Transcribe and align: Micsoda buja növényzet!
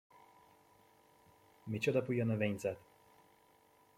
Micsoda 1.63 2.01
buja 2.01 2.25
növényzet! 2.25 2.79